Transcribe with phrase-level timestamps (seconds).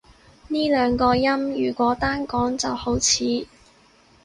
[0.47, 3.45] 呢兩個音如果單講就好似